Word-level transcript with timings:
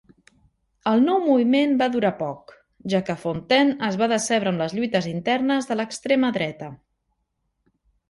El 0.91 1.03
nou 1.07 1.19
moviment 1.25 1.75
va 1.81 1.89
durar 1.97 2.11
poc, 2.21 2.55
ja 2.95 3.03
que 3.11 3.17
Fountaine 3.27 3.77
es 3.91 4.01
va 4.03 4.11
decebre 4.17 4.53
amb 4.55 4.67
les 4.67 4.77
lluites 4.81 5.13
internes 5.15 5.73
de 5.73 5.81
l'extrema 5.81 6.37
dreta. 6.41 6.75